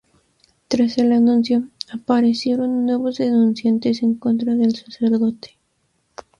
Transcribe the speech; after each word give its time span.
Tras 0.67 0.97
el 0.97 1.11
anuncio, 1.11 1.69
aparecieron 1.93 2.87
nuevos 2.87 3.19
denunciantes 3.19 4.01
en 4.01 4.15
contra 4.15 4.55
del 4.55 4.75
sacerdote. 4.75 5.59